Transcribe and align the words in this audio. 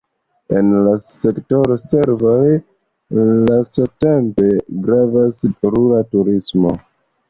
En 0.59 0.69
la 0.87 0.93
sektoro 1.09 1.77
servoj 1.83 2.33
lastatempe 3.21 4.51
gravas 4.89 5.49
rura 5.73 6.07
turismo. 6.15 6.79